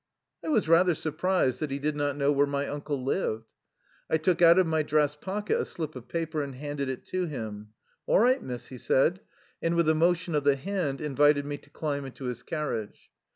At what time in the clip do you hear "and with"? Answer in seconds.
9.61-9.87